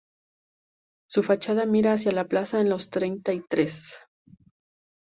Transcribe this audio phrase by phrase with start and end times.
[1.07, 3.99] Su fachada mira hacia la Plaza de los Treinta y Tres.